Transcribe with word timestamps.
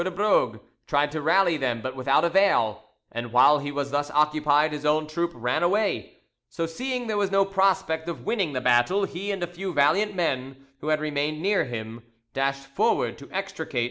de 0.03 0.09
Brogue 0.09 0.59
tried 0.87 1.11
to 1.11 1.21
rally 1.21 1.57
them, 1.57 1.79
but 1.83 1.95
without 1.95 2.25
avail, 2.25 2.85
and 3.11 3.31
while 3.31 3.59
he 3.59 3.71
was 3.71 3.91
thus 3.91 4.09
occupied 4.09 4.71
his 4.71 4.83
own 4.83 5.05
troop 5.05 5.29
ran 5.35 5.61
away; 5.61 6.17
so 6.49 6.65
seeing 6.65 7.05
there 7.05 7.17
was 7.19 7.29
no 7.29 7.45
prospect 7.45 8.09
of 8.09 8.25
winning 8.25 8.53
the 8.53 8.61
battle, 8.61 9.03
he 9.03 9.29
and 9.31 9.43
a 9.43 9.45
few 9.45 9.71
valiant 9.73 10.15
men 10.15 10.65
who 10.79 10.87
had 10.87 10.99
remained 10.99 11.39
near 11.39 11.65
him 11.65 12.01
dashed 12.33 12.65
forward 12.65 13.15
to 13.15 13.29
extricate 13.31 13.75
M. 13.79 13.79